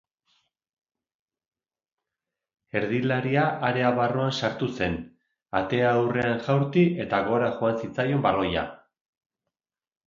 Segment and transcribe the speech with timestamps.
[2.79, 4.99] Erdilaria area barruan sartu zen
[5.61, 8.67] atea aurrean jaurti eta gora joan zitzaion baloia.